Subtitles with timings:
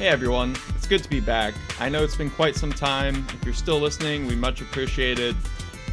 [0.00, 1.52] Hey everyone, it's good to be back.
[1.78, 3.26] I know it's been quite some time.
[3.34, 5.36] If you're still listening, we much appreciate it.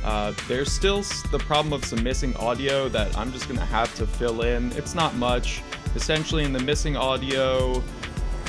[0.02, 4.08] Uh, there's still the problem of some missing audio that I'm just gonna have to
[4.08, 4.72] fill in.
[4.78, 5.62] It's not much.
[5.94, 7.84] Essentially, in the missing audio,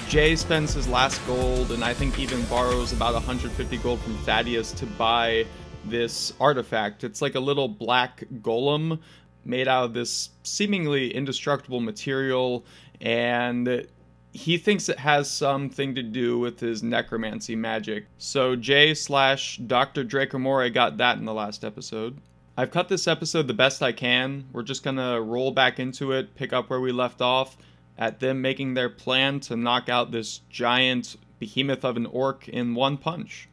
[0.08, 4.70] Jay spends his last gold, and I think even borrows about 150 gold from Thaddeus
[4.74, 5.44] to buy
[5.84, 7.02] this artifact.
[7.02, 9.00] It's like a little black golem
[9.44, 12.64] made out of this seemingly indestructible material,
[13.00, 13.88] and
[14.32, 18.06] he thinks it has something to do with his necromancy magic.
[18.18, 20.04] So Jay slash Dr.
[20.04, 22.18] Dracomore got that in the last episode.
[22.56, 24.44] I've cut this episode the best I can.
[24.52, 27.56] We're just gonna roll back into it, pick up where we left off,
[27.96, 32.74] at them making their plan to knock out this giant behemoth of an orc in
[32.74, 33.48] one punch.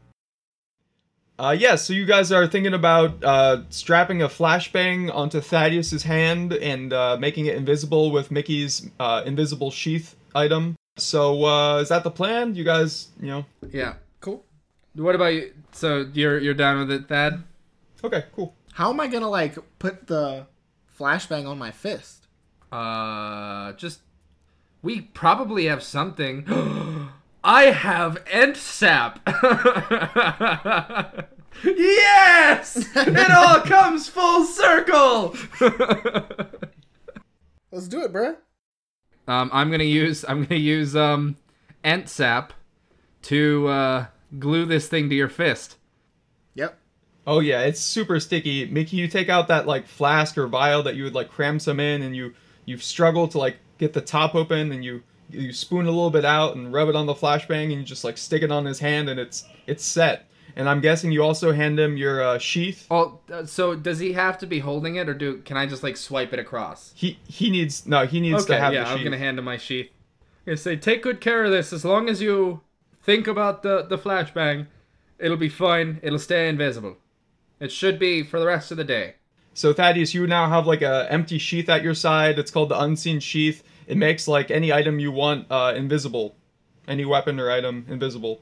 [1.37, 6.53] Uh, yeah, so you guys are thinking about uh, strapping a flashbang onto Thaddeus's hand
[6.53, 10.75] and uh, making it invisible with Mickey's uh, invisible sheath item.
[10.97, 12.53] So uh, is that the plan?
[12.55, 13.45] You guys, you know?
[13.71, 13.95] Yeah.
[14.21, 14.43] Cool.
[14.95, 15.53] What about you?
[15.71, 17.43] So you're you're down with it, Thad?
[18.03, 18.53] Okay, cool.
[18.73, 20.45] How am I gonna like put the
[20.99, 22.27] flashbang on my fist?
[22.71, 23.99] Uh, just
[24.81, 26.45] we probably have something.
[27.43, 29.19] I have ent sap.
[31.63, 35.35] yes, it all comes full circle.
[37.71, 38.37] Let's do it, bruh.
[39.27, 41.37] Um, I'm gonna use I'm gonna use um
[41.83, 42.53] ent sap
[43.23, 44.05] to uh,
[44.37, 45.77] glue this thing to your fist.
[46.53, 46.77] Yep.
[47.27, 48.65] Oh yeah, it's super sticky.
[48.65, 51.79] Mickey, you take out that like flask or vial that you would like cram some
[51.79, 52.33] in, and you
[52.65, 56.25] you struggle to like get the top open, and you you spoon a little bit
[56.25, 58.79] out and rub it on the flashbang, and you just like stick it on his
[58.79, 60.27] hand, and it's it's set.
[60.57, 62.87] And I'm guessing you also hand him your uh, sheath.
[62.89, 65.83] Oh, uh, so does he have to be holding it, or do can I just
[65.83, 66.93] like swipe it across?
[66.95, 69.45] He he needs no, he needs Okay, to have yeah, the I'm gonna hand him
[69.45, 69.89] my sheath.
[69.89, 71.73] I'm gonna say, take good care of this.
[71.73, 72.61] As long as you
[73.03, 74.67] think about the the flashbang,
[75.19, 75.99] it'll be fine.
[76.01, 76.97] It'll stay invisible.
[77.59, 79.15] It should be for the rest of the day.
[79.53, 82.39] So Thaddeus, you now have like a empty sheath at your side.
[82.39, 83.63] It's called the unseen sheath.
[83.87, 86.35] It makes like any item you want uh, invisible,
[86.87, 88.41] any weapon or item invisible,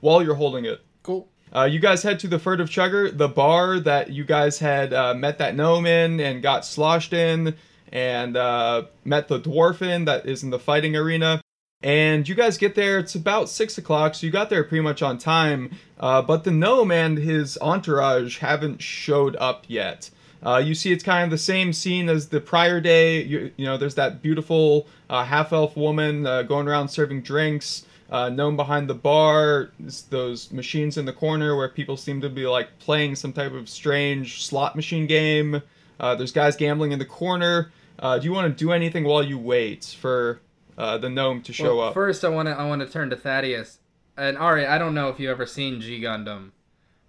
[0.00, 0.80] while you're holding it.
[1.02, 1.28] Cool.
[1.54, 5.14] Uh, you guys head to the Furtive Chugger, the bar that you guys had uh,
[5.14, 7.56] met that gnome in and got sloshed in,
[7.92, 11.42] and uh, met the dwarf in that is in the fighting arena.
[11.82, 15.02] And you guys get there, it's about 6 o'clock, so you got there pretty much
[15.02, 15.76] on time.
[15.98, 20.10] Uh, but the gnome and his entourage haven't showed up yet.
[20.44, 23.22] Uh, you see, it's kind of the same scene as the prior day.
[23.24, 28.28] You, you know, there's that beautiful uh, half elf woman going around serving drinks uh,
[28.28, 29.70] gnome behind the bar,
[30.10, 33.68] those machines in the corner where people seem to be like playing some type of
[33.68, 35.62] strange slot machine game.
[35.98, 37.70] Uh, there's guys gambling in the corner.
[37.98, 40.40] Uh, do you want to do anything while you wait for
[40.78, 41.94] uh, the gnome to show Well, up?
[41.94, 43.78] First, I want to I want to turn to Thaddeus.
[44.16, 46.50] And Ari, I don't know if you've ever seen G Gundam,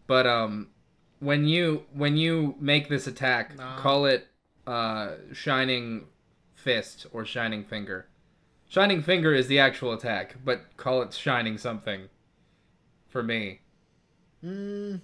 [0.08, 0.68] but um,
[1.20, 3.78] when you when you make this attack, Nah.
[3.80, 4.28] call it
[4.68, 6.06] uh, Shining
[6.56, 8.06] Fist or Shining Finger.
[8.72, 12.08] Shining Finger is the actual attack, but call it Shining something.
[13.10, 13.60] For me.
[14.44, 15.02] Mm,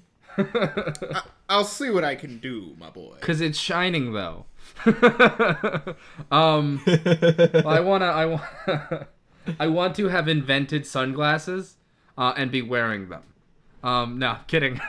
[1.47, 3.17] I'll see what I can do, my boy.
[3.21, 4.45] Cause it's shining though.
[6.31, 8.41] um, well, I wanna, I want,
[9.59, 11.77] I want to have invented sunglasses,
[12.17, 13.21] uh, and be wearing them.
[13.83, 14.81] Um, no, kidding.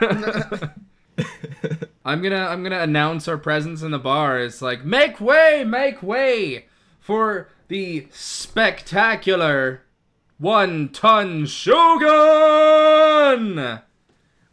[2.03, 4.39] I'm gonna, I'm gonna announce our presence in the bar.
[4.39, 6.65] It's like, make way, make way
[6.99, 9.83] for the spectacular
[10.39, 11.79] one-ton shogun.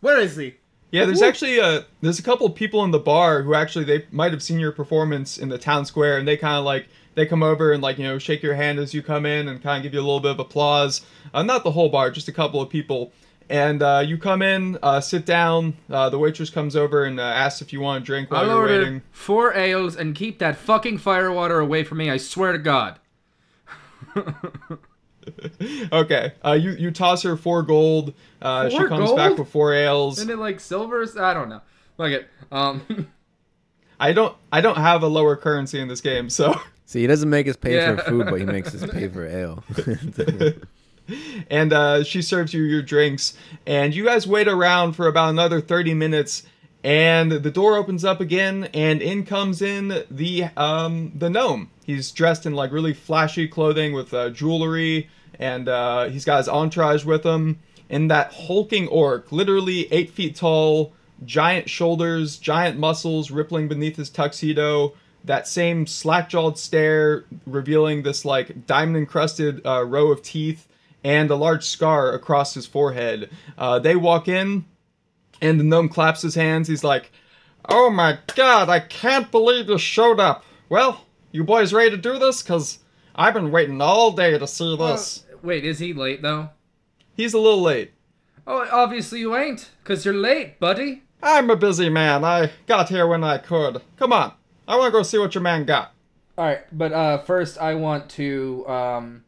[0.01, 0.55] Where is he?
[0.93, 4.07] Yeah, there's actually a there's a couple of people in the bar who actually they
[4.13, 7.27] might have seen your performance in the town square, and they kind of like they
[7.27, 9.79] come over and like you know shake your hand as you come in and kind
[9.79, 11.05] of give you a little bit of applause.
[11.35, 13.13] Uh, not the whole bar, just a couple of people.
[13.49, 15.77] And uh, you come in, uh, sit down.
[15.89, 18.47] Uh, the waitress comes over and uh, asks if you want a drink while I'll
[18.49, 19.03] you're order waiting.
[19.13, 22.11] four ales and keep that fucking firewater away from me.
[22.11, 22.99] I swear to God.
[25.93, 28.15] Okay, uh, you you toss her four gold.
[28.41, 30.19] Uh, she Four comes back with four ales.
[30.19, 31.17] Isn't it like silvers?
[31.17, 31.61] I don't know.
[31.99, 32.29] Look it.
[32.53, 33.09] Um,
[34.01, 36.55] I don't I don't have a lower currency in this game, so.
[36.87, 37.97] See, he doesn't make us pay Yeah.
[37.97, 39.65] for food, but he makes us pay for ale.
[41.51, 45.61] and uh, she serves you your drinks and you guys wait around for about another
[45.61, 46.45] 30 minutes
[46.87, 52.13] and the door opens up again and in comes in the um the gnome he's
[52.13, 55.11] dressed in like really flashy clothing with uh, jewelry
[55.41, 57.59] and uh, he's got his entourage with him
[57.91, 60.93] and that hulking orc literally eight feet tall
[61.25, 64.95] giant shoulders giant muscles rippling beneath his tuxedo
[65.25, 70.69] that same slack-jawed stare revealing this like diamond encrusted uh, row of teeth
[71.03, 73.31] and a large scar across his forehead.
[73.57, 74.65] Uh, they walk in,
[75.41, 76.69] and the gnome claps his hands.
[76.69, 77.11] He's like,
[77.69, 80.45] "Oh my god, I can't believe you showed up.
[80.69, 82.43] Well, you boys ready to do this?
[82.43, 82.79] Cause
[83.15, 86.51] I've been waiting all day to see this." Wait, is he late though?
[87.15, 87.93] He's a little late.
[88.47, 91.03] Oh, obviously you ain't, cause you're late, buddy.
[91.23, 92.25] I'm a busy man.
[92.25, 93.83] I got here when I could.
[93.97, 94.33] Come on,
[94.69, 95.93] I want to go see what your man got.
[96.39, 99.25] All right, but uh, first I want to um,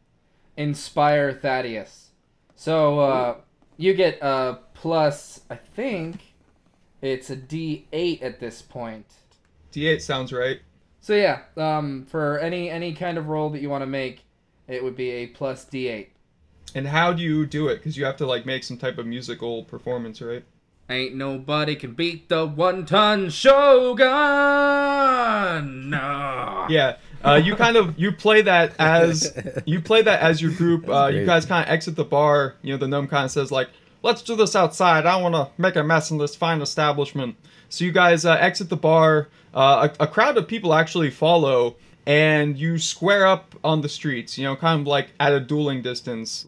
[0.55, 2.11] inspire Thaddeus.
[2.55, 3.35] So uh,
[3.79, 5.41] you get a plus.
[5.49, 6.33] I think
[7.01, 9.05] it's a D eight at this point.
[9.71, 10.59] D8 sounds right.
[10.99, 14.25] So yeah, um, for any any kind of roll that you want to make,
[14.67, 16.11] it would be a plus D eight.
[16.75, 17.77] And how do you do it?
[17.77, 20.43] Because you have to like make some type of musical performance, right?
[20.89, 24.07] Ain't nobody can beat the one ton shogun.
[25.89, 26.67] No.
[26.69, 26.97] Yeah.
[27.23, 29.33] Uh, you kind of you play that as
[29.65, 30.87] you play that as your group.
[30.87, 32.55] Uh, you guys kind of exit the bar.
[32.61, 33.69] You know, the gnome kind of says like,
[34.03, 35.05] "Let's do this outside.
[35.05, 37.35] I want to make a mess in this fine establishment."
[37.69, 39.27] So you guys uh, exit the bar.
[39.53, 41.75] Uh, a, a crowd of people actually follow,
[42.05, 44.37] and you square up on the streets.
[44.37, 46.47] You know, kind of like at a dueling distance.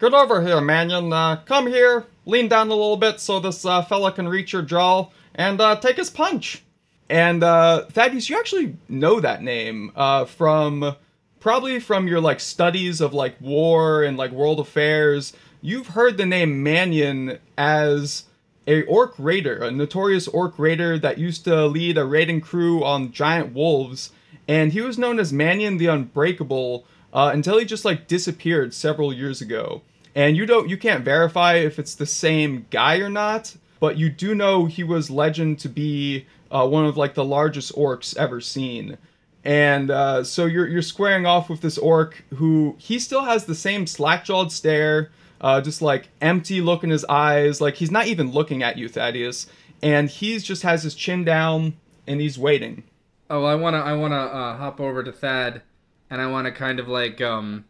[0.00, 1.12] Get over here, Mannion.
[1.12, 2.06] Uh, come here.
[2.26, 5.76] Lean down a little bit so this uh, fella can reach your jaw and uh,
[5.76, 6.64] take his punch.
[7.08, 10.96] And uh, Thaddeus, you actually know that name uh, from
[11.40, 15.32] probably from your like studies of like war and like world affairs.
[15.60, 18.24] You've heard the name Mannion as
[18.66, 23.12] a orc raider, a notorious orc raider that used to lead a raiding crew on
[23.12, 24.12] giant wolves,
[24.46, 29.12] and he was known as Mannion the Unbreakable uh, until he just like disappeared several
[29.12, 29.82] years ago.
[30.14, 34.10] And you don't, you can't verify if it's the same guy or not, but you
[34.10, 38.40] do know he was legend to be uh, one of like the largest orcs ever
[38.40, 38.98] seen.
[39.44, 43.54] And uh, so you're you're squaring off with this orc who he still has the
[43.54, 45.10] same slack-jawed stare,
[45.40, 48.88] uh, just like empty look in his eyes, like he's not even looking at you,
[48.88, 49.48] Thaddeus.
[49.82, 51.74] And he's just has his chin down
[52.06, 52.84] and he's waiting.
[53.28, 55.62] Oh, I wanna I wanna uh, hop over to Thad,
[56.08, 57.64] and I wanna kind of like um,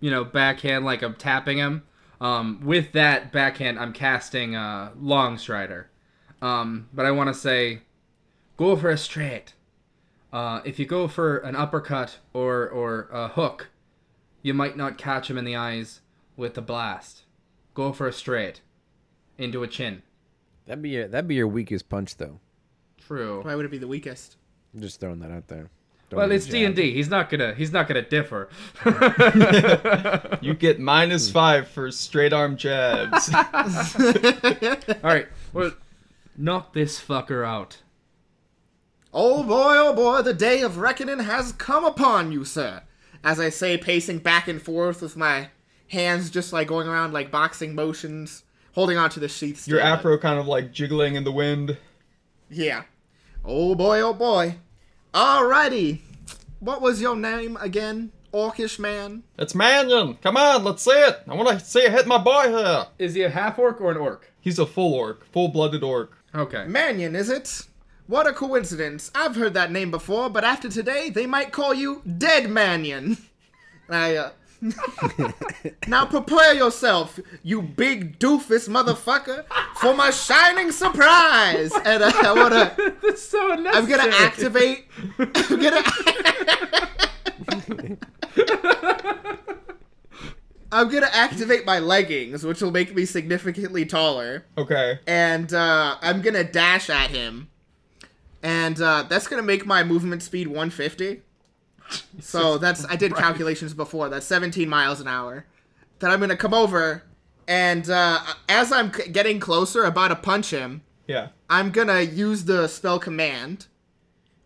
[0.00, 1.84] you know, backhand like I'm tapping him.
[2.20, 5.88] Um, with that backhand, I'm casting uh, Long Strider.
[6.42, 7.82] Um, but I want to say,
[8.62, 9.54] go for a straight.
[10.32, 13.68] Uh, if you go for an uppercut or or a hook,
[14.40, 16.00] you might not catch him in the eyes
[16.36, 17.24] with the blast.
[17.74, 18.60] Go for a straight,
[19.36, 20.02] into a chin.
[20.66, 22.38] That'd be your that'd be your weakest punch though.
[22.98, 23.42] True.
[23.42, 24.36] Why would it be the weakest?
[24.72, 25.68] I'm just throwing that out there.
[26.08, 26.94] Don't Well, it's D and D.
[26.94, 27.54] He's not gonna.
[27.54, 28.48] He's not gonna differ.
[30.42, 33.32] You get minus five for straight arm jabs.
[33.34, 33.42] All
[35.04, 35.28] right.
[35.52, 35.70] Well,
[36.36, 37.78] knock this fucker out.
[39.14, 42.82] Oh boy, oh boy, the day of reckoning has come upon you, sir.
[43.22, 45.48] As I say, pacing back and forth with my
[45.88, 48.44] hands just like going around like boxing motions,
[48.74, 49.68] holding onto the sheath.
[49.68, 49.98] Your stand.
[49.98, 51.76] afro kind of like jiggling in the wind.
[52.48, 52.84] Yeah.
[53.44, 54.56] Oh boy, oh boy.
[55.12, 56.00] Alrighty.
[56.60, 59.24] What was your name again, Orcish man?
[59.38, 60.16] It's Mannion.
[60.22, 61.20] Come on, let's see it.
[61.28, 62.86] I want to see you hit my boy here.
[62.98, 64.32] Is he a half orc or an orc?
[64.40, 66.16] He's a full orc, full-blooded orc.
[66.34, 66.64] Okay.
[66.66, 67.66] Mannion, is it?
[68.06, 69.10] What a coincidence.
[69.14, 73.16] I've heard that name before, but after today, they might call you Dead Mannion.
[73.88, 74.30] I, uh...
[75.88, 79.44] now prepare yourself, you big doofus motherfucker,
[79.80, 81.72] for my shining surprise.
[81.84, 83.82] And uh, I wanna, That's so unnecessary.
[83.82, 84.86] I'm gonna activate.
[85.18, 85.82] I'm gonna.
[90.70, 95.00] I'm gonna activate my leggings, which will make me significantly taller Okay.
[95.06, 97.48] and uh, I'm gonna dash at him,
[98.42, 101.22] and uh, that's gonna make my movement speed 150.
[102.20, 104.08] So that's I did calculations before.
[104.08, 105.46] That's 17 miles an hour.
[105.98, 107.04] Then I'm gonna come over,
[107.46, 111.28] and uh, as I'm c- getting closer, about to punch him, Yeah.
[111.48, 113.66] I'm gonna use the spell command,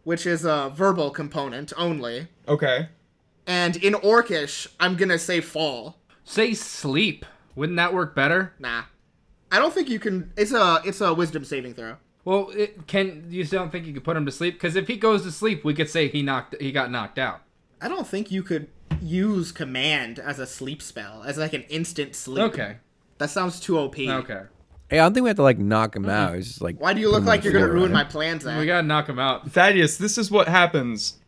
[0.05, 2.29] which is a verbal component only.
[2.47, 2.89] Okay.
[3.47, 5.97] And in Orcish, I'm gonna say fall.
[6.25, 7.25] Say sleep.
[7.55, 8.53] Wouldn't that work better?
[8.59, 8.83] Nah,
[9.51, 10.33] I don't think you can.
[10.37, 11.97] It's a it's a wisdom saving throw.
[12.27, 14.55] Well, it, can you don't think you could put him to sleep?
[14.55, 16.61] Because if he goes to sleep, we could say he knocked.
[16.61, 17.41] He got knocked out.
[17.81, 18.67] I don't think you could
[19.01, 22.43] use command as a sleep spell, as like an instant sleep.
[22.43, 22.79] Okay.
[23.19, 23.97] That sounds too OP.
[23.97, 24.43] Okay.
[24.89, 26.35] Hey, I don't think we have to like knock him out.
[26.35, 28.59] It's just like Why do you look like you're gonna ruin my plans, Zach?
[28.59, 29.49] We gotta knock him out.
[29.53, 31.19] Thaddeus, this is what happens.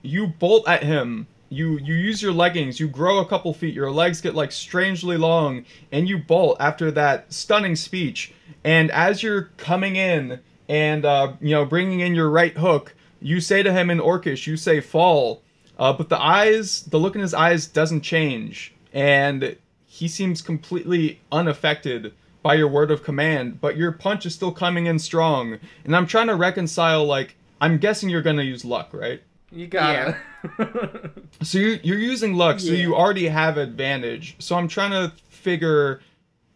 [0.00, 1.26] You bolt at him.
[1.50, 2.78] You you use your leggings.
[2.78, 3.74] You grow a couple feet.
[3.74, 8.32] Your legs get like strangely long, and you bolt after that stunning speech.
[8.64, 13.40] And as you're coming in and uh, you know bringing in your right hook, you
[13.40, 15.42] say to him in Orcish, you say "fall,"
[15.78, 21.20] uh, but the eyes, the look in his eyes doesn't change, and he seems completely
[21.32, 22.12] unaffected
[22.42, 25.58] by your word of command, but your punch is still coming in strong.
[25.84, 29.22] And I'm trying to reconcile, like, I'm guessing you're gonna use luck, right?
[29.50, 30.16] You gotta.
[31.42, 32.78] So you're, you're using luck, so Yeah.
[32.78, 34.36] you already have advantage.
[34.38, 36.00] So I'm trying to figure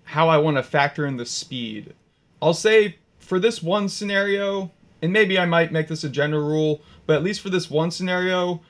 [0.04, 1.94] how I want to factor in the speed.
[2.40, 4.70] I'll say for this one scenario,
[5.00, 7.90] and maybe I might make this a general rule, but at least for this one
[7.90, 8.60] scenario,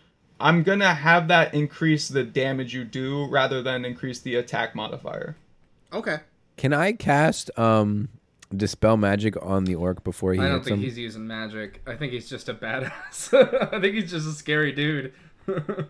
[0.40, 5.36] I'm gonna have that increase the damage you do rather than increase the attack modifier.
[5.92, 6.18] Okay.
[6.56, 8.08] Can I cast um
[8.56, 10.82] dispel magic on the orc before he I don't hits think him?
[10.84, 11.82] he's using magic.
[11.86, 13.32] I think he's just a badass.
[13.72, 15.12] I think he's just a scary dude.
[15.46, 15.86] but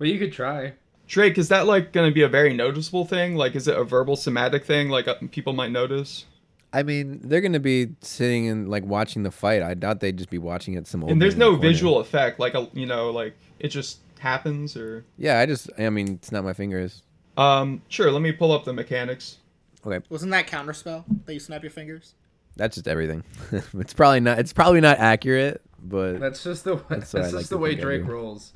[0.00, 0.74] you could try.
[1.06, 3.36] Drake, is that like gonna be a very noticeable thing?
[3.36, 4.88] Like, is it a verbal somatic thing?
[4.88, 6.24] Like uh, people might notice?
[6.72, 9.62] I mean, they're gonna be sitting and like watching the fight.
[9.62, 11.12] I doubt they'd just be watching it some old.
[11.12, 13.98] And there's man in the no visual effect, like a you know, like it just
[14.18, 15.04] happens or.
[15.18, 15.70] Yeah, I just.
[15.78, 17.02] I mean, it's not my fingers.
[17.36, 18.10] Um, sure.
[18.10, 19.38] Let me pull up the mechanics.
[19.86, 22.14] Okay, Wasn't that counterspell that you snap your fingers?
[22.56, 23.24] that's just everything.
[23.74, 24.38] it's probably not.
[24.38, 28.06] It's probably not accurate, but That's just the That's that's, just like the way Drake
[28.06, 28.52] rolls.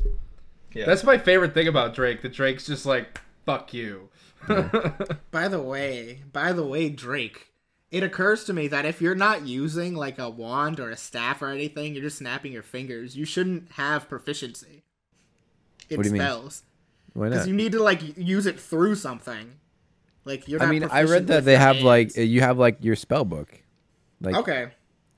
[0.73, 0.85] Yeah.
[0.87, 2.23] That's my favorite thing about Drake.
[2.23, 4.09] That Drake's just like fuck you.
[5.33, 7.53] By the way, by the way, Drake,
[7.91, 11.43] it occurs to me that if you're not using like a wand or a staff
[11.43, 13.17] or anything, you're just snapping your fingers.
[13.17, 14.85] You shouldn't have proficiency
[15.91, 16.23] in What do you mean?
[16.23, 16.63] spells
[17.15, 19.55] why because you need to like use it through something.
[20.29, 20.63] Like you're.
[20.63, 23.63] I mean, I read that they your have like you have like your spell book.
[24.21, 24.63] Like Okay.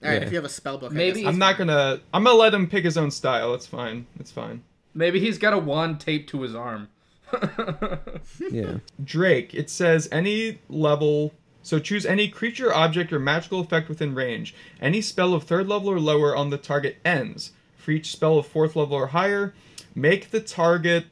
[0.03, 0.21] All right.
[0.21, 0.27] Yeah.
[0.27, 2.01] If you have a spell book, I Maybe- guess I'm not gonna.
[2.15, 3.53] I'm gonna let him pick his own style.
[3.55, 4.07] It's fine.
[4.19, 4.63] It's fine.
[4.95, 6.89] Maybe he's got a wand taped to his arm.
[8.51, 8.79] yeah.
[9.05, 9.55] Drake.
[9.55, 11.33] It says any level.
[11.63, 14.55] So choose any creature, object, or magical effect within range.
[14.81, 17.53] Any spell of third level or lower on the target ends.
[17.77, 19.55] For each spell of fourth level or higher,
[19.95, 21.07] make the target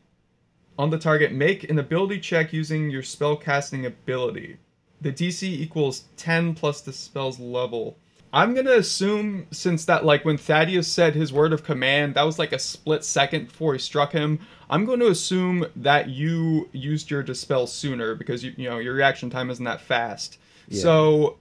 [0.78, 4.56] on the target make an ability check using your spell casting ability.
[5.00, 7.96] The DC equals 10 plus the spell's level.
[8.32, 12.38] I'm gonna assume since that like when Thaddeus said his word of command, that was
[12.38, 14.38] like a split second before he struck him.
[14.70, 18.94] I'm going to assume that you used your dispel sooner because you you know your
[18.94, 20.38] reaction time isn't that fast.
[20.68, 20.82] Yeah.
[20.82, 21.38] So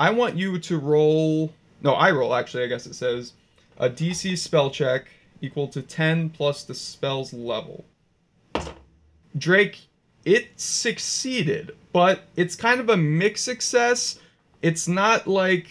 [0.00, 3.32] I want you to roll no, I roll actually, I guess it says
[3.78, 5.06] a DC spell check
[5.40, 7.84] equal to 10 plus the spell's level.
[9.36, 9.80] Drake,
[10.24, 14.18] it succeeded, but it's kind of a mixed success.
[14.60, 15.68] It's not like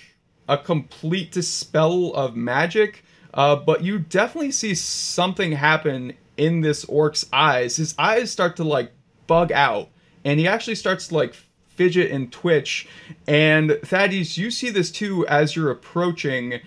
[0.47, 3.03] a complete dispel of magic,
[3.33, 7.77] uh, but you definitely see something happen in this orc's eyes.
[7.77, 8.91] His eyes start to like
[9.27, 9.89] bug out,
[10.25, 11.35] and he actually starts to like
[11.67, 12.87] fidget and twitch.
[13.27, 16.59] And Thaddeus, you see this too as you're approaching.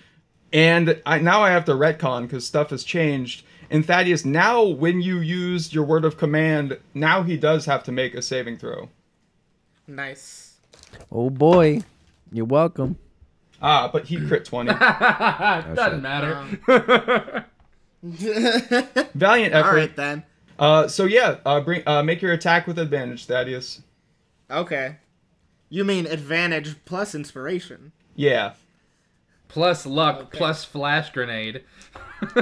[0.53, 3.45] And I, now I have to retcon because stuff has changed.
[3.75, 7.91] And Thaddeus, now when you use your word of command, now he does have to
[7.93, 8.89] make a saving throw.
[9.89, 10.59] Nice.
[11.11, 11.81] Oh boy,
[12.31, 12.97] you're welcome.
[13.61, 14.73] Ah, but he crit 20.
[14.73, 16.03] Doesn't shit.
[16.03, 16.47] matter.
[19.17, 19.75] Valiant effort.
[19.75, 20.23] right then.
[20.57, 23.83] Uh, so yeah, uh, bring uh, make your attack with advantage, Thaddeus.
[24.53, 24.99] Okay.
[25.69, 27.91] You mean advantage plus inspiration?
[28.15, 28.53] Yeah.
[29.55, 30.39] Plus luck, Okay.
[30.39, 31.63] plus flash grenade.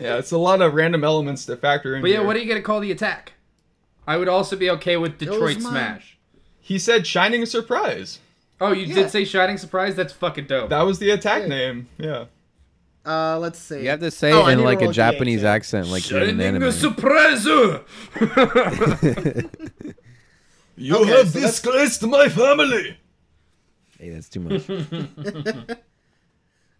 [0.00, 2.02] Yeah, it's a lot of random elements to factor in.
[2.02, 2.26] But yeah, here.
[2.26, 3.32] what are you gonna call the attack?
[4.06, 5.72] I would also be okay with Detroit mine.
[5.72, 6.18] Smash.
[6.60, 8.18] He said Shining Surprise.
[8.60, 8.94] Oh, you Yeah.
[8.94, 9.96] did say Shining Surprise?
[9.96, 10.70] That's fucking dope.
[10.70, 11.48] That was the attack Yeah.
[11.48, 11.88] name.
[11.98, 12.24] Yeah.
[13.06, 13.82] Uh, let's see.
[13.82, 16.30] You have to say Oh, it in like a Japanese D8, accent, like you're in
[16.30, 16.72] an Shining anime.
[16.72, 17.46] Surprise!
[20.76, 22.96] You Okay, have so that's- disgraced my family.
[24.00, 24.68] Hey, that's too much.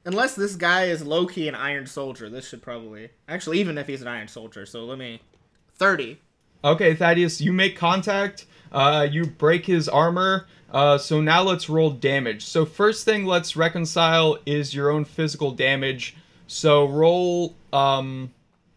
[0.04, 3.86] Unless this guy is low key an Iron Soldier, this should probably actually even if
[3.86, 4.64] he's an Iron Soldier.
[4.64, 5.20] So let me
[5.74, 6.18] thirty.
[6.64, 8.46] Okay, Thaddeus, you make contact.
[8.72, 10.46] Uh, you break his armor.
[10.72, 12.44] Uh, so now let's roll damage.
[12.44, 16.16] So first thing let's reconcile is your own physical damage.
[16.46, 18.32] So roll, um,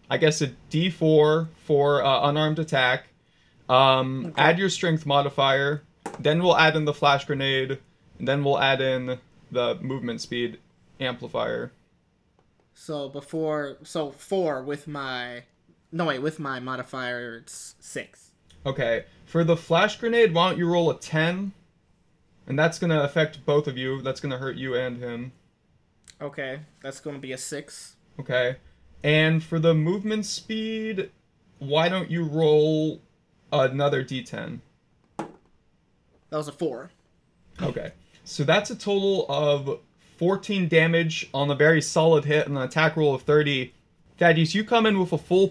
[0.10, 3.10] I guess a D4 for uh, unarmed attack.
[3.70, 5.84] Um, Add your strength modifier.
[6.20, 7.80] Then we'll add in the flash grenade.
[8.26, 9.20] Then we'll add in
[9.52, 10.60] the movement speed
[11.00, 11.72] amplifier.
[12.74, 15.44] So before, so four with my,
[15.92, 18.32] no wait, with my modifier it's six.
[18.66, 21.52] Okay, for the flash grenade, why don't you roll a 10?
[22.48, 24.02] And that's gonna affect both of you.
[24.02, 25.34] That's gonna hurt you and him.
[26.24, 27.98] Okay, that's going to be a six.
[28.18, 28.56] Okay.
[29.04, 31.12] And for the movement speed,
[31.60, 33.02] why don't you roll
[33.52, 34.60] another d10?
[35.18, 35.28] That
[36.32, 36.92] was a four.
[37.62, 37.92] Okay.
[38.24, 39.80] So that's a total of
[40.18, 43.74] 14 damage on a very solid hit and an attack roll of 30.
[44.18, 45.48] Thaddeus, you come in with a full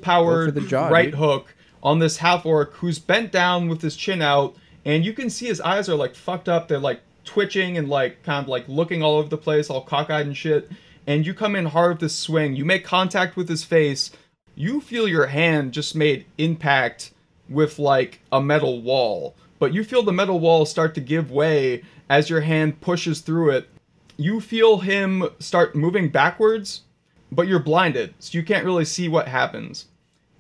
[0.69, 1.19] jaw, right dude.
[1.19, 5.29] hook, on this half orc who's bent down with his chin out, and you can
[5.29, 6.69] see his eyes are like fucked up.
[6.69, 10.27] They're like twitching and like kind of like looking all over the place, all cockeyed
[10.27, 10.71] and shit.
[11.07, 12.55] And you come in hard with this swing.
[12.55, 14.13] You make contact with his face.
[14.55, 17.13] You feel your hand just made impact
[17.49, 21.83] with like a metal wall, but you feel the metal wall start to give way
[22.13, 23.71] as your hand pushes through it.
[24.19, 26.83] You feel him start moving backwards,
[27.31, 29.87] but you're blinded, so you can't really see what happens.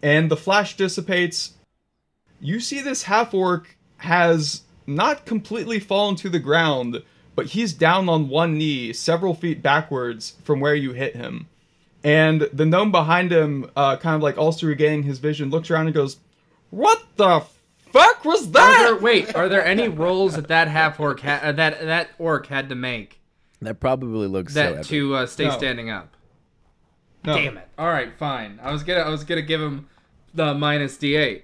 [0.03, 1.55] And the flash dissipates.
[2.43, 7.03] You see this half orc has not completely fallen to the ground,
[7.35, 11.49] but he's down on one knee, several feet backwards from where you hit him.
[12.05, 15.87] And the gnome behind him, uh, kind of like also regaining his vision, looks around
[15.87, 16.19] and goes,
[16.69, 17.45] "What the
[17.93, 21.41] fuck was Are that?" there, wait, are there any rolls that that half orc ha-
[21.43, 23.21] uh, that that orc had to make
[23.61, 24.87] That probably looks so that epic.
[24.89, 25.51] to uh, stay No.
[25.57, 26.17] standing up?
[27.25, 27.35] No.
[27.37, 27.69] Damn it!
[27.79, 28.59] All right, fine.
[28.63, 29.89] I was gonna I was gonna give him
[30.35, 31.43] the minus d8.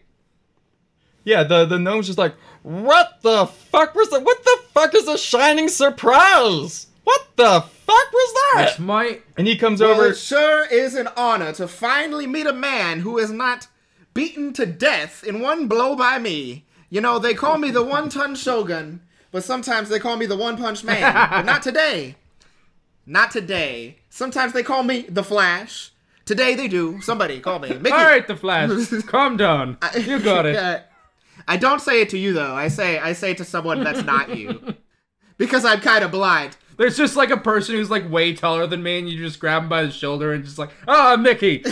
[1.24, 4.22] Yeah, the the gnome's just like, "What the fuck was that?
[4.24, 6.86] What the fuck is a shining surprise?
[7.04, 10.08] What the fuck was that?" Which might And he comes Well, over.
[10.08, 13.68] it sure is an honor to finally meet a man who is not
[14.18, 16.64] beaten to death in one blow by me.
[16.90, 20.36] You know, they call me the one ton shogun, but sometimes they call me the
[20.36, 21.14] one punch man.
[21.30, 22.16] but not today.
[23.06, 23.98] Not today.
[24.10, 25.92] Sometimes they call me the Flash.
[26.24, 27.00] Today they do.
[27.00, 27.68] Somebody call me.
[27.68, 27.92] Mickey.
[27.92, 28.70] All right, the Flash.
[29.06, 29.78] Calm down.
[29.96, 30.56] You got it.
[30.56, 30.80] Uh,
[31.46, 32.56] I don't say it to you though.
[32.56, 34.74] I say I say it to someone that's not you.
[35.36, 36.56] Because I'm kind of blind.
[36.78, 39.62] There's just like a person who's like way taller than me, and you just grab
[39.62, 41.62] him by the shoulder and just like, ah, Mickey.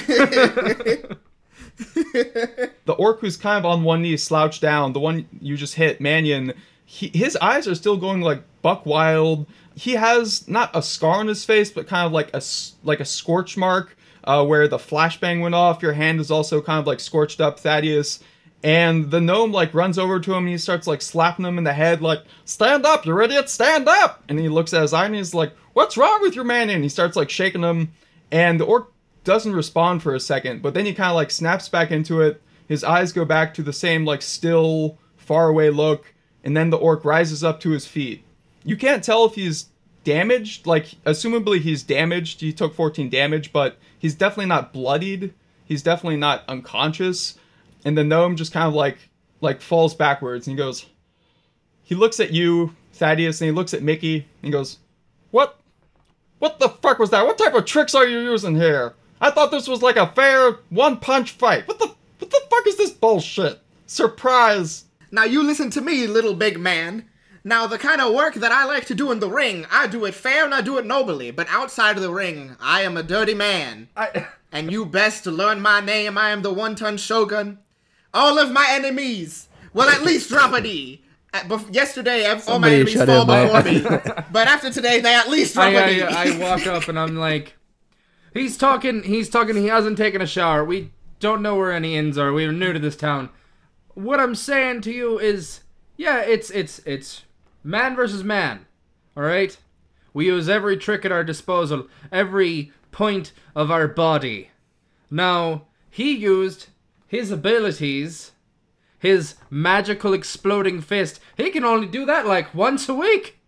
[2.84, 4.92] the orc who's kind of on one knee slouched down.
[4.92, 6.54] The one you just hit Mannion
[6.86, 9.46] he, his eyes are still going like buck wild.
[9.74, 12.40] He has not a scar on his face but kind of like a
[12.84, 15.82] like a scorch mark uh, where the flashbang went off.
[15.82, 18.20] Your hand is also kind of like scorched up thaddeus.
[18.62, 21.64] And the gnome like runs over to him and he starts like slapping him in
[21.64, 24.24] the head like stand up you idiot stand up!
[24.28, 26.82] And he looks at his eye and he's like what's wrong with your man and
[26.82, 27.92] he starts like shaking him.
[28.30, 28.92] And the orc
[29.26, 32.40] doesn't respond for a second, but then he kind of like snaps back into it.
[32.66, 36.78] His eyes go back to the same like still, far away look, and then the
[36.78, 38.24] orc rises up to his feet.
[38.64, 39.66] You can't tell if he's
[40.04, 40.66] damaged.
[40.66, 42.40] Like, assumably he's damaged.
[42.40, 45.34] He took 14 damage, but he's definitely not bloodied.
[45.64, 47.36] He's definitely not unconscious.
[47.84, 48.98] And the gnome just kind of like
[49.40, 50.86] like falls backwards and he goes.
[51.82, 54.78] He looks at you, Thaddeus, and he looks at Mickey and goes,
[55.30, 55.60] "What?
[56.38, 57.26] What the fuck was that?
[57.26, 58.94] What type of tricks are you using here?
[59.20, 61.66] I thought this was like a fair one punch fight.
[61.68, 61.86] What the
[62.18, 63.60] what the fuck is this bullshit?
[63.86, 64.84] Surprise!
[65.10, 67.06] Now you listen to me, little big man.
[67.44, 70.04] Now the kind of work that I like to do in the ring, I do
[70.04, 71.30] it fair and I do it nobly.
[71.30, 73.88] But outside of the ring, I am a dirty man.
[73.96, 76.16] I, And you best to learn my name.
[76.16, 77.58] I am the one-ton shogun.
[78.14, 81.02] All of my enemies will at least drop a D.
[81.34, 83.80] Uh, bef- yesterday, ev- all my enemies fall before me.
[84.32, 86.02] But after today, they at least drop a I, D.
[86.02, 87.55] I, I walk up and I'm like,
[88.36, 90.64] he's talking, he's talking, he hasn't taken a shower.
[90.64, 92.32] We don't know where any inns are.
[92.32, 93.30] We're new to this town.
[93.94, 95.60] What I'm saying to you is,
[95.96, 97.24] yeah, it's, it's, it's
[97.64, 98.66] man versus man.
[99.16, 99.56] All right?
[100.12, 104.50] We use every trick at our disposal, every point of our body.
[105.10, 106.68] Now, he used
[107.06, 108.32] his abilities,
[108.98, 111.20] his magical exploding fist.
[111.36, 113.38] He can only do that like once a week.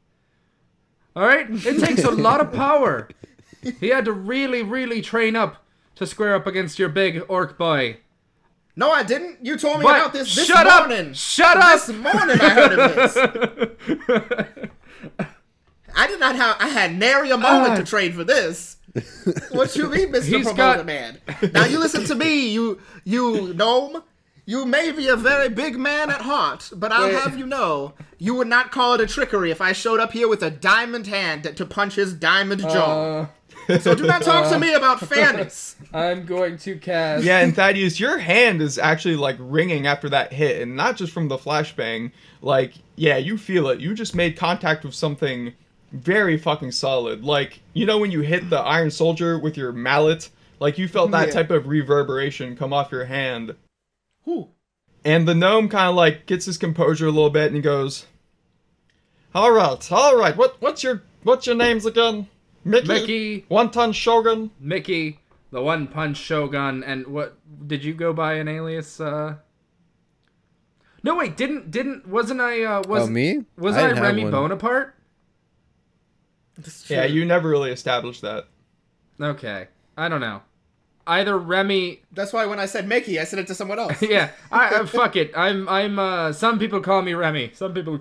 [1.17, 1.47] All right?
[1.51, 3.09] It takes a lot of power.
[3.81, 5.65] He had to really, really train up
[5.97, 7.99] to square up against your big orc boy.
[8.77, 9.45] no, I didn't.
[9.45, 10.89] You told me But about this this shut up!
[10.89, 11.13] morning.
[11.15, 11.73] Shut up!
[11.87, 14.69] This morning I heard of this.
[15.97, 16.57] I did not have.
[16.61, 17.77] I had nary a moment Ah.
[17.77, 18.77] to train for this.
[19.51, 21.19] What you mean, Mister Promoter got- Man?
[21.53, 24.03] Now you listen to me, you you gnome.
[24.47, 27.17] You may be a very big man at heart, but I'll Wait.
[27.19, 30.27] have you know, you would not call it a trickery if I showed up here
[30.27, 33.21] with a diamond hand to punch his diamond jaw.
[33.21, 33.27] Uh,
[33.81, 35.77] so do not talk to me about fairness.
[35.93, 37.25] I'm going to cast.
[37.25, 41.13] Yeah, and Thaddeus, your hand is actually like ringing after that hit, and not just
[41.13, 42.13] from the flashbang.
[42.41, 43.81] Like, yeah, you feel it.
[43.81, 45.53] You just made contact with something
[45.93, 47.25] very fucking solid.
[47.25, 50.31] Like, you know when you hit the Iron Soldier with your mallet?
[50.61, 51.35] Like you felt that Yeah.
[51.35, 53.55] type of reverberation come off your hand.
[54.25, 54.49] Whew.
[55.05, 58.07] And the gnome kind of like gets his composure a little bit and he goes,
[59.35, 60.37] "All right, all right.
[60.37, 62.27] What what's your what's your names again?
[62.65, 63.45] Mickey, Mickey.
[63.49, 64.51] One Ton Shogun.
[64.61, 69.01] Mickey, the one punch shogun, and what did you go by an alias?
[69.01, 69.37] Uh...
[71.03, 72.63] No, wait, didn't didn't wasn't I?
[72.65, 73.45] Uh, was Oh, me?
[73.57, 74.33] Was I I, Remy one.
[74.33, 74.95] Bonaparte?
[76.89, 78.47] Yeah, you never really established that.
[79.21, 80.43] Okay, I don't know.
[81.07, 82.03] either Remy.
[82.13, 84.03] That's why when I said Mickey, I said it to someone else.
[84.03, 85.31] Yeah, I uh, fuck it.
[85.37, 85.99] I'm I'm.
[85.99, 87.53] Uh, some people call me Remy.
[87.55, 88.01] Some people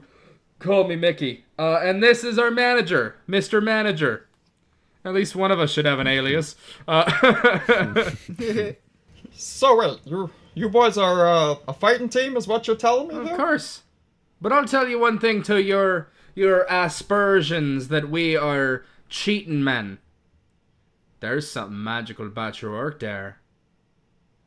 [0.60, 1.46] call me Mickey.
[1.58, 3.64] Uh, and this is our manager, Mr.
[3.64, 4.27] Manager.
[5.08, 6.56] At least one of us should have an alias.
[6.88, 8.12] Uh,
[9.40, 13.16] So wait, you you boys are uh, a fighting team, is what you're telling me?
[13.16, 13.38] of there?
[13.38, 13.84] course.
[14.42, 20.00] But I'll tell you one thing to your your aspersions that we are cheating men.
[21.20, 23.40] There's something magical about your work there.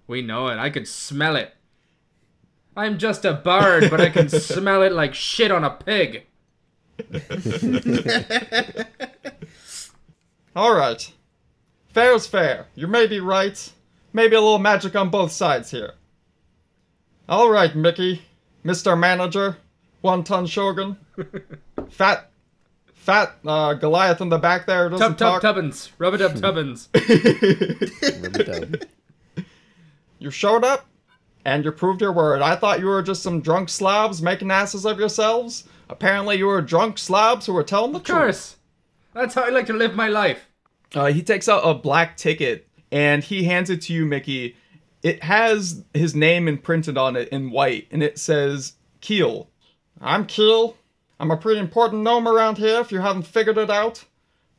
[0.09, 0.59] We know it.
[0.59, 1.55] I can smell it.
[2.77, 6.27] I'm just a bird, but I can smell it like shit on a pig.
[10.57, 11.13] All right,
[11.89, 12.67] fair's fair.
[12.75, 13.73] You may be right.
[14.13, 15.93] Maybe a little magic on both sides here.
[17.29, 18.23] All right, Mickey,
[18.65, 18.99] Mr.
[18.99, 19.57] Manager,
[20.01, 20.97] one ton shogun,
[21.91, 22.29] fat,
[22.93, 25.43] fat uh, Goliath in the back there doesn't Tub tub talk.
[25.43, 25.93] tubbins.
[25.99, 26.89] Rub a dub tubbins.
[30.23, 30.85] You showed up,
[31.47, 32.43] and you proved your word.
[32.43, 35.65] I thought you were just some drunk slobs making asses of yourselves.
[35.89, 38.19] Apparently, you were drunk slobs who were telling the Of truth.
[38.19, 38.57] course.
[39.13, 40.47] That's how I like to live my life.
[40.95, 44.57] Uh, he takes out a black ticket and he hands it to you, Mickey.
[45.03, 49.49] It has his name imprinted on it in white, and it says Keel.
[50.01, 50.77] I'm Keel.
[51.19, 54.05] I'm a pretty important gnome around here if you haven't figured it out.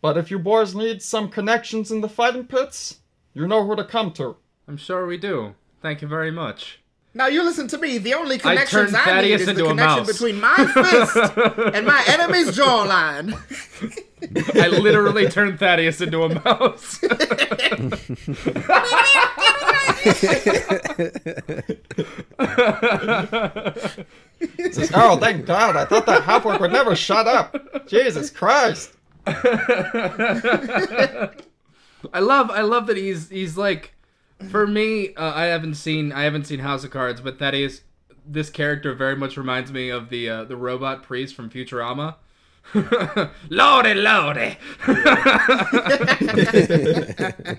[0.01, 2.99] But if you boys need some connections in the fighting pits,
[3.33, 4.37] you know who to come to.
[4.67, 5.55] I'm sure we do.
[5.81, 6.80] Thank you very much.
[7.13, 7.97] Now you listen to me.
[7.97, 10.07] The only connections turned I, need is the connection mouse.
[10.07, 11.37] between my fist
[11.75, 13.35] and my enemy's jawline.
[14.55, 16.99] I literally turned Thaddeus into a mouse.
[24.71, 25.75] Says, oh, thank God!
[25.75, 27.87] I thought that half would never shut up.
[27.87, 28.93] Jesus Christ!
[29.27, 31.29] I
[32.19, 33.93] love I love that he's he's like
[34.49, 37.81] for me uh, I haven't seen I haven't seen House of Cards but that is
[38.25, 42.15] this character very much reminds me of the uh, the robot priest from Futurama.
[43.49, 44.57] lordy lordy.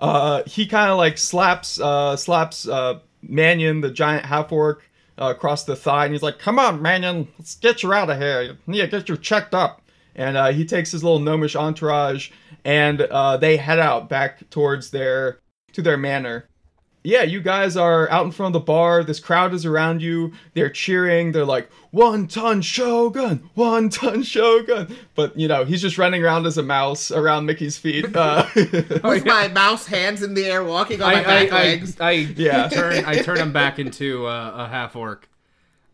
[0.00, 4.82] uh, he kind of like slaps uh, slaps uh, Mannion, the giant half orc,
[5.20, 8.18] uh, across the thigh, and he's like, "Come on, Mannion, let's get you out of
[8.18, 8.58] here.
[8.66, 9.80] Need get you checked up."
[10.16, 12.30] And uh, he takes his little gnomish entourage,
[12.64, 15.40] and uh, they head out back towards their
[15.72, 16.48] to their manor.
[17.06, 19.04] Yeah, you guys are out in front of the bar.
[19.04, 20.32] This crowd is around you.
[20.54, 21.32] They're cheering.
[21.32, 26.46] They're like, "One ton shogun, one ton shogun." But you know, he's just running around
[26.46, 28.16] as a mouse around Mickey's feet.
[28.16, 31.62] Uh, With my mouse hands in the air, walking on my I I, back I,
[31.64, 32.00] legs.
[32.00, 32.68] I Yeah.
[32.72, 35.28] turn I turn him back into uh, a half orc.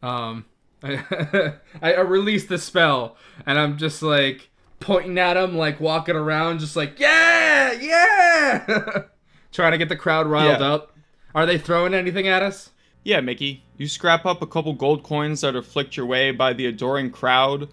[0.05, 0.45] Um,
[0.81, 4.50] I, I release the spell, and I'm just like
[4.81, 9.03] pointing at him, like walking around, just like yeah, yeah,
[9.53, 10.67] trying to get the crowd riled Yeah.
[10.73, 10.97] up.
[11.35, 12.71] Are they throwing anything at us?
[13.05, 13.63] Yeah, Mickey.
[13.79, 17.11] You scrap up a couple gold coins that are flicked your way by the adoring
[17.11, 17.69] crowd,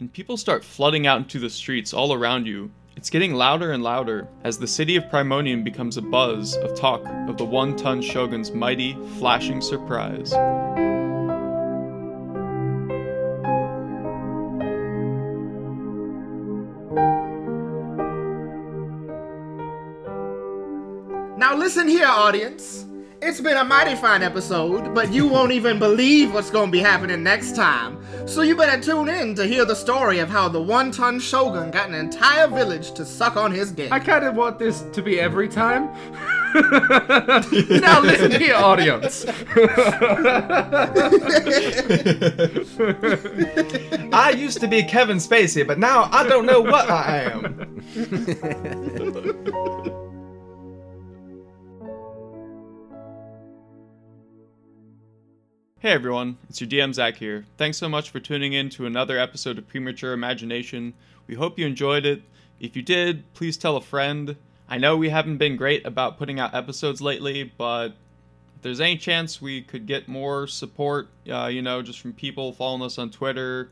[0.00, 2.70] and people start flooding out into the streets all around you.
[2.96, 7.02] It's getting louder and louder as the city of Primonium becomes a buzz of talk
[7.28, 10.34] of the one ton shogun's mighty, flashing surprise.
[21.60, 22.86] Listen here, audience.
[23.20, 27.22] It's been a mighty fine episode, but you won't even believe what's gonna be happening
[27.22, 27.98] next time.
[28.26, 31.90] So you better tune in to hear the story of how the one-ton shogun got
[31.90, 33.92] an entire village to suck on his dick.
[33.92, 35.90] I kind of want this to be every time.
[36.54, 39.26] now listen here, audience.
[44.14, 47.76] I used to be Kevin Spacey, but now I don't know what I am.
[55.82, 57.46] Hey everyone, it's your DM Zach here.
[57.56, 60.92] Thanks so much for tuning in to another episode of Premature Imagination.
[61.26, 62.22] We hope you enjoyed it.
[62.60, 64.36] If you did, please tell a friend.
[64.68, 67.94] I know we haven't been great about putting out episodes lately, but
[68.56, 72.52] if there's any chance we could get more support, uh, you know, just from people
[72.52, 73.70] following us on Twitter,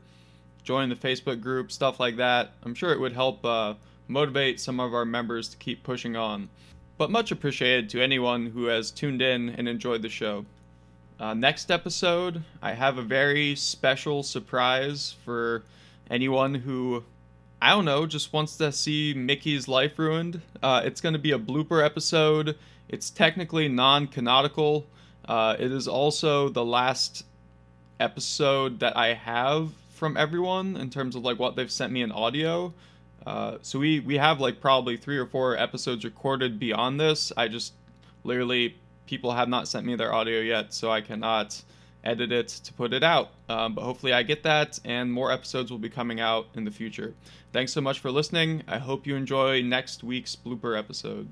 [0.63, 3.75] joining the Facebook group, stuff like that, I'm sure it would help uh,
[4.07, 6.49] motivate some of our members to keep pushing on.
[6.97, 10.47] But much appreciated to anyone who has tuned in and enjoyed the show.
[11.19, 15.63] Uh, next episode, I have a very special surprise for
[16.09, 17.03] anyone who,
[17.61, 20.41] I don't know, just wants to see Mickey's life ruined.
[20.63, 22.55] Uh, it's going to be a blooper episode.
[22.87, 24.87] It's technically non canonical.
[25.27, 27.25] Uh, it is also the last
[27.99, 32.13] episode that I have from everyone in terms of like what they've sent me in
[32.13, 32.73] audio.
[33.27, 37.33] Uh, so we we have like probably three or four episodes recorded beyond this.
[37.35, 37.73] I just
[38.23, 38.77] literally
[39.09, 41.59] people have not sent me their audio yet, so I cannot
[42.03, 43.31] edit it to put it out.
[43.49, 46.69] Um, but hopefully I get that, and more episodes will be coming out in the
[46.69, 47.15] future.
[47.51, 48.61] Thanks so much for listening.
[48.67, 51.27] I hope you enjoy next week's blooper episode.